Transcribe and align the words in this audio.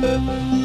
Música 0.00 0.57